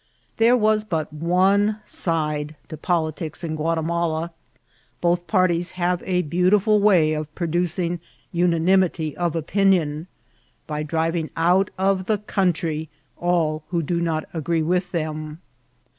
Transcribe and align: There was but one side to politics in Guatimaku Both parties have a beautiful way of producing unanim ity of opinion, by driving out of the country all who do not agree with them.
There 0.37 0.57
was 0.57 0.83
but 0.83 1.13
one 1.13 1.77
side 1.85 2.55
to 2.69 2.75
politics 2.75 3.43
in 3.43 3.55
Guatimaku 3.55 4.31
Both 4.99 5.27
parties 5.27 5.69
have 5.77 6.01
a 6.07 6.23
beautiful 6.23 6.79
way 6.79 7.13
of 7.13 7.35
producing 7.35 7.99
unanim 8.33 8.83
ity 8.83 9.15
of 9.15 9.35
opinion, 9.35 10.07
by 10.65 10.81
driving 10.81 11.29
out 11.37 11.69
of 11.77 12.05
the 12.05 12.17
country 12.17 12.89
all 13.17 13.63
who 13.67 13.83
do 13.83 14.01
not 14.01 14.25
agree 14.33 14.63
with 14.63 14.91
them. 14.91 15.39